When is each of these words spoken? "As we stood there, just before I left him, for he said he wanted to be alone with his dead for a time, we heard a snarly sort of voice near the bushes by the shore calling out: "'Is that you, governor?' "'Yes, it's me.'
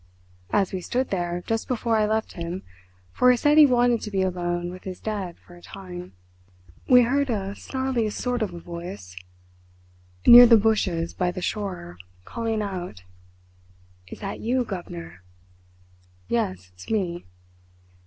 "As 0.49 0.73
we 0.73 0.81
stood 0.81 1.11
there, 1.11 1.43
just 1.45 1.67
before 1.67 1.95
I 1.95 2.07
left 2.07 2.33
him, 2.33 2.63
for 3.11 3.29
he 3.29 3.37
said 3.37 3.59
he 3.59 3.67
wanted 3.67 4.01
to 4.01 4.09
be 4.09 4.23
alone 4.23 4.71
with 4.71 4.83
his 4.83 4.99
dead 4.99 5.37
for 5.37 5.55
a 5.55 5.61
time, 5.61 6.13
we 6.89 7.03
heard 7.03 7.29
a 7.29 7.53
snarly 7.55 8.09
sort 8.09 8.41
of 8.41 8.49
voice 8.49 9.15
near 10.25 10.47
the 10.47 10.57
bushes 10.57 11.13
by 11.13 11.29
the 11.29 11.39
shore 11.43 11.99
calling 12.25 12.63
out: 12.63 13.03
"'Is 14.07 14.21
that 14.21 14.39
you, 14.39 14.65
governor?' 14.65 15.21
"'Yes, 16.29 16.71
it's 16.73 16.89
me.' 16.89 17.27